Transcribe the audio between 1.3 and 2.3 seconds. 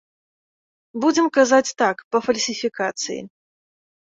казаць так, па